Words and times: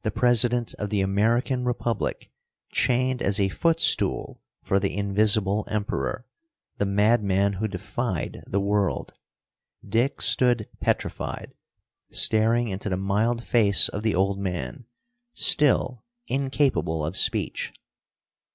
The 0.00 0.10
President 0.10 0.72
of 0.78 0.88
the 0.88 1.02
American 1.02 1.62
Republic, 1.66 2.30
chained 2.70 3.20
as 3.20 3.38
a 3.38 3.50
footstool 3.50 4.40
for 4.62 4.80
the 4.80 4.96
Invisible 4.96 5.66
Emperor, 5.68 6.26
the 6.78 6.86
madman 6.86 7.52
who 7.52 7.68
defied 7.68 8.42
the 8.46 8.60
world. 8.60 9.12
Dick 9.86 10.22
stood 10.22 10.70
petrified, 10.80 11.52
staring 12.10 12.68
into 12.68 12.88
the 12.88 12.96
mild 12.96 13.44
face 13.44 13.90
of 13.90 14.02
the 14.02 14.14
old 14.14 14.38
man, 14.38 14.86
still 15.34 16.02
incapable 16.28 17.04
of 17.04 17.14
speech. 17.14 17.74